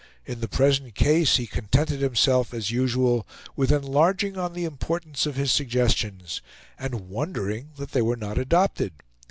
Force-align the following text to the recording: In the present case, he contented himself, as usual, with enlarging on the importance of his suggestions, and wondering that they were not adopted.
In 0.25 0.39
the 0.39 0.47
present 0.47 0.95
case, 0.95 1.35
he 1.37 1.45
contented 1.45 1.99
himself, 2.01 2.55
as 2.55 2.71
usual, 2.71 3.27
with 3.55 3.71
enlarging 3.71 4.35
on 4.35 4.53
the 4.53 4.65
importance 4.65 5.27
of 5.27 5.35
his 5.35 5.51
suggestions, 5.51 6.41
and 6.79 7.07
wondering 7.07 7.69
that 7.77 7.91
they 7.91 8.01
were 8.01 8.17
not 8.17 8.39
adopted. 8.39 8.93